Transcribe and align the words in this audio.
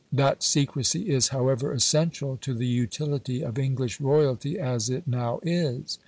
That 0.11 0.41
secrecy 0.41 1.11
is, 1.11 1.27
however, 1.27 1.71
essential 1.71 2.35
to 2.37 2.55
the 2.55 2.65
utility 2.65 3.43
of 3.43 3.59
English 3.59 4.01
royalty 4.01 4.57
as 4.57 4.89
it 4.89 5.05
now 5.07 5.39
is. 5.43 5.99